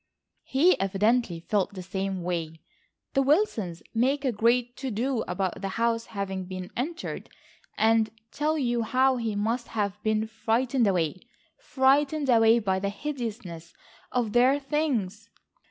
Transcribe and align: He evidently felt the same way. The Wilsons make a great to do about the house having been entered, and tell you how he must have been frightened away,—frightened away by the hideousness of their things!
He 0.45 0.79
evidently 0.79 1.41
felt 1.41 1.73
the 1.75 1.83
same 1.83 2.23
way. 2.23 2.59
The 3.13 3.21
Wilsons 3.21 3.83
make 3.93 4.25
a 4.25 4.31
great 4.31 4.75
to 4.77 4.89
do 4.89 5.21
about 5.27 5.61
the 5.61 5.67
house 5.77 6.05
having 6.07 6.45
been 6.45 6.71
entered, 6.75 7.29
and 7.77 8.09
tell 8.31 8.57
you 8.57 8.81
how 8.81 9.17
he 9.17 9.35
must 9.35 9.67
have 9.67 10.01
been 10.01 10.25
frightened 10.25 10.87
away,—frightened 10.87 12.29
away 12.31 12.57
by 12.57 12.79
the 12.79 12.89
hideousness 12.89 13.75
of 14.11 14.33
their 14.33 14.59
things! 14.59 15.29